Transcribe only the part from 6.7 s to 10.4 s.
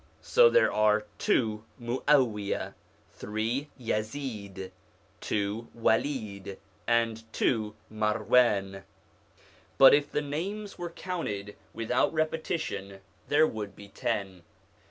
and two Marwan; but if the